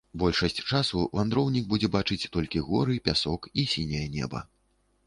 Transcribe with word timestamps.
Большасць 0.21 0.61
часу 0.69 1.03
вандроўнік 1.19 1.69
будзе 1.75 1.91
бачыць 1.97 2.29
толькі 2.39 2.65
горы, 2.71 2.99
пясок 3.11 3.41
і 3.59 3.69
сіняе 3.77 4.05
неба. 4.19 4.45